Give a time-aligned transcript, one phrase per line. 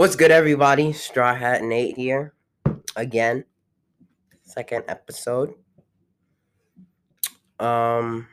[0.00, 0.94] What's good, everybody?
[0.94, 2.32] Straw Hat Nate here
[2.96, 3.44] again.
[4.40, 5.52] Second episode.
[7.58, 8.26] Um,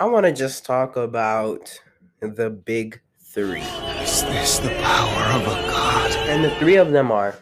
[0.00, 1.78] I want to just talk about
[2.20, 3.60] the big three.
[4.00, 6.12] Is this the power of a god?
[6.30, 7.38] And the three of them are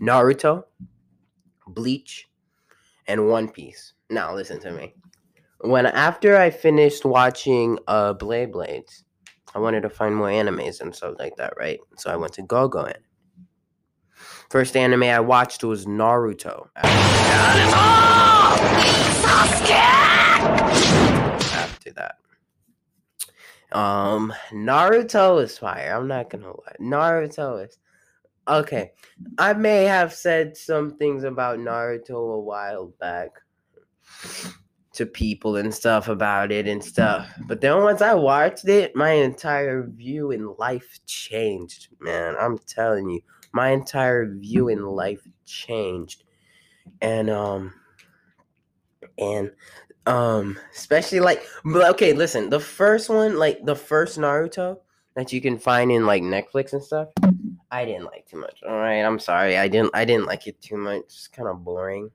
[0.00, 0.64] Naruto,
[1.68, 2.26] Bleach,
[3.06, 3.92] and One Piece.
[4.08, 4.94] Now, listen to me.
[5.60, 9.04] When after I finished watching uh Blade Blades,
[9.54, 11.80] I wanted to find more animes and stuff like that, right?
[11.96, 13.02] So I went to GoGo Anime.
[14.50, 16.68] First anime I watched was Naruto.
[21.54, 22.16] After that.
[23.72, 25.94] Um Naruto is fire.
[25.94, 26.76] I'm not gonna lie.
[26.80, 27.78] Naruto is
[28.46, 28.92] okay.
[29.38, 33.30] I may have said some things about Naruto a while back
[34.96, 37.28] to people and stuff about it and stuff.
[37.46, 42.34] But then once I watched it, my entire view in life changed, man.
[42.40, 43.20] I'm telling you,
[43.52, 46.24] my entire view in life changed.
[47.02, 47.74] And um
[49.18, 49.52] and
[50.06, 54.78] um especially like but okay, listen, the first one, like the first Naruto
[55.14, 57.08] that you can find in like Netflix and stuff,
[57.70, 58.60] I didn't like too much.
[58.66, 59.58] All right, I'm sorry.
[59.58, 61.02] I didn't I didn't like it too much.
[61.04, 62.10] It's kind of boring.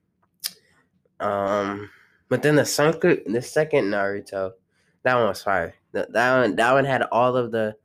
[1.20, 1.90] Um
[2.32, 4.54] but then the second, the second Naruto,
[5.04, 5.76] that one was fire.
[5.92, 7.76] That, that one, that one had all of the,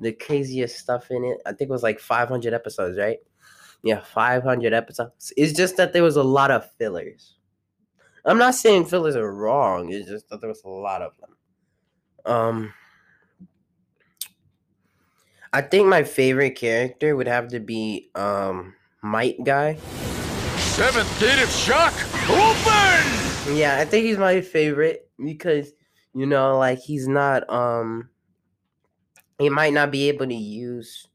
[0.00, 1.38] the craziest stuff in it.
[1.44, 3.18] I think it was like 500 episodes, right?
[3.82, 5.32] Yeah, 500 episodes.
[5.36, 7.34] It's just that there was a lot of fillers.
[8.24, 9.90] I'm not saying fillers are wrong.
[9.90, 12.32] It's just that there was a lot of them.
[12.32, 12.74] Um,
[15.52, 19.74] I think my favorite character would have to be um Might Guy.
[20.58, 21.92] Seventh gate of shock,
[22.30, 23.25] open!
[23.54, 25.72] Yeah, I think he's my favorite because
[26.14, 28.10] you know, like he's not um
[29.38, 31.06] he might not be able to use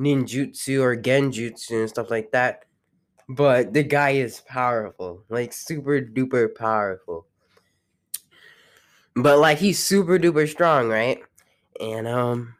[0.00, 2.64] ninjutsu or genjutsu and stuff like that.
[3.28, 5.24] But the guy is powerful.
[5.28, 7.26] Like super duper powerful.
[9.16, 11.20] But like he's super duper strong, right?
[11.80, 12.54] And um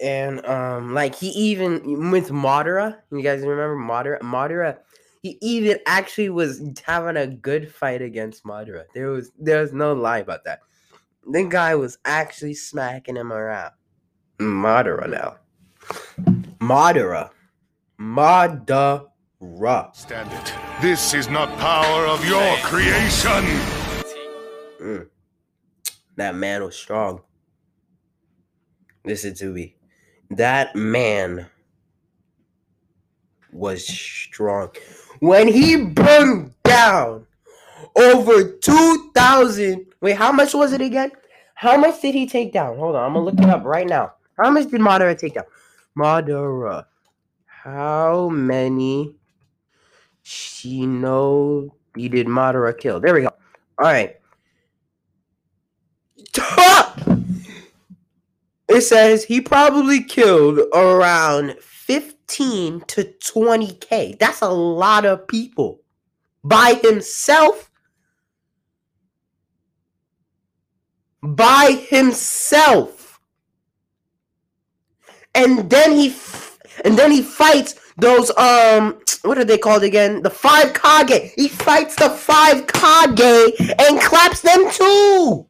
[0.00, 4.20] and um like he even with Madara, you guys remember Madara?
[4.20, 4.78] Madara
[5.22, 8.84] he even actually was having a good fight against Madara.
[8.94, 10.60] There was there was no lie about that.
[11.30, 13.72] The guy was actually smacking him around.
[14.38, 15.36] Madara now.
[16.58, 17.30] Madara.
[17.98, 19.06] Madara.
[19.94, 20.54] Stand it.
[20.80, 23.44] This is not power of your creation.
[24.80, 25.08] Mm.
[26.16, 27.20] That man was strong.
[29.04, 29.76] Listen to me.
[30.30, 31.46] That man
[33.52, 34.70] was strong.
[35.20, 37.26] When he burned down
[37.96, 39.86] over 2,000.
[40.00, 41.12] Wait, how much was it again?
[41.54, 42.78] How much did he take down?
[42.78, 44.14] Hold on, I'm gonna look it up right now.
[44.38, 45.44] How much did Madara take down?
[45.96, 46.86] Madara.
[47.46, 49.16] How many
[50.24, 53.00] Shinobi did Madara kill?
[53.00, 53.30] There we go.
[53.78, 54.16] Alright.
[58.70, 61.56] It says he probably killed around
[62.30, 64.18] 15 to 20k.
[64.18, 65.80] That's a lot of people
[66.44, 67.70] by himself.
[71.22, 73.20] By himself.
[75.34, 80.22] And then he f- and then he fights those um what are they called again?
[80.22, 81.32] The five Kage.
[81.36, 85.46] He fights the five Kage and claps them too.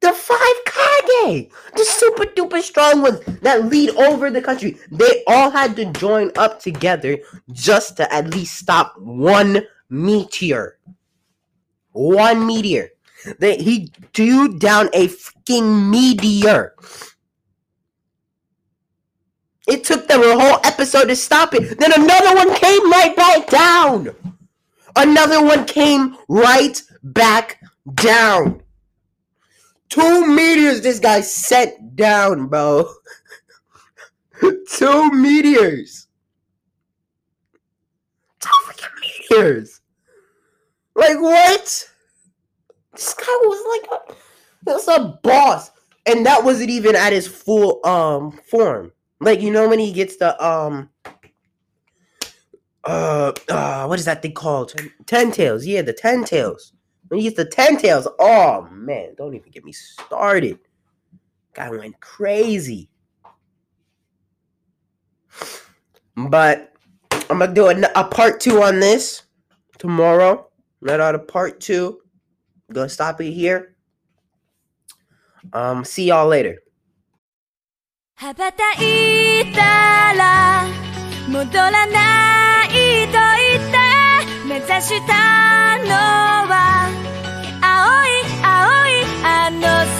[0.00, 5.50] The five Kage, the super duper strong ones that lead over the country, they all
[5.50, 7.18] had to join up together
[7.52, 10.78] just to at least stop one meteor.
[11.92, 12.90] One meteor.
[13.38, 16.74] They he threw down a freaking meteor.
[19.66, 21.78] It took them a whole episode to stop it.
[21.78, 24.14] Then another one came right back down.
[24.94, 27.60] Another one came right back
[27.94, 28.62] down.
[29.88, 32.88] Two meteors this guy set down, bro.
[34.70, 36.08] Two meteors.
[38.40, 39.80] Two freaking meteors.
[40.94, 41.90] Like what?
[42.92, 44.14] This guy was like a,
[44.62, 45.70] that's a boss.
[46.06, 48.92] And that wasn't even at his full um form.
[49.20, 50.90] Like you know when he gets the um
[52.84, 54.74] uh uh what is that thing called?
[55.06, 55.66] Ten tails.
[55.66, 56.72] Yeah, the ten tails.
[57.07, 60.59] When he gets the ten tails, oh man, don't even get me started.
[61.53, 62.89] Guy went crazy.
[66.15, 66.73] But
[67.29, 69.23] I'm gonna do a, a part two on this
[69.77, 70.47] tomorrow.
[70.81, 71.99] Let out a part two.
[72.71, 73.75] gonna stop it here.
[75.53, 76.59] Um, see y'all later.
[78.21, 80.67] 羽ばたいたら
[81.27, 83.44] 戻らないと言って
[84.58, 85.92] 目指したの
[86.48, 86.88] は
[87.60, 87.68] 青
[88.06, 88.48] い青
[88.88, 89.95] いあの空。